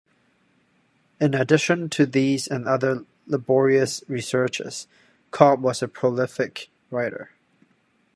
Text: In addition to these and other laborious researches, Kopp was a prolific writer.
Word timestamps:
In 1.19 1.35
addition 1.35 1.87
to 1.89 2.07
these 2.07 2.47
and 2.47 2.65
other 2.67 3.05
laborious 3.27 4.03
researches, 4.07 4.87
Kopp 5.29 5.59
was 5.59 5.83
a 5.83 5.87
prolific 5.87 6.69
writer. 6.89 7.33